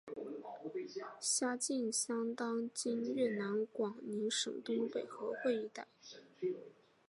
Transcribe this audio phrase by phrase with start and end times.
[1.19, 5.85] 辖境相当今越南广宁省东北河桧一带。